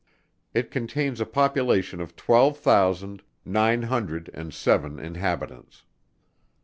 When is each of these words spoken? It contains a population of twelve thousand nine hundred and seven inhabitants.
It 0.51 0.71
contains 0.71 1.21
a 1.21 1.27
population 1.27 2.01
of 2.01 2.15
twelve 2.15 2.57
thousand 2.57 3.21
nine 3.45 3.83
hundred 3.83 4.31
and 4.33 4.51
seven 4.51 4.97
inhabitants. 4.97 5.83